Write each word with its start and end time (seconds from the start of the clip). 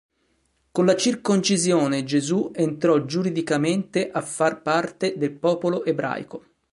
Con 0.71 0.85
la 0.85 0.95
circoncisione 0.97 2.03
Gesù 2.03 2.51
entrò 2.55 3.05
giuridicamente 3.05 4.09
a 4.09 4.21
far 4.23 4.63
parte 4.63 5.13
del 5.15 5.31
popolo 5.37 5.85
ebraico. 5.85 6.43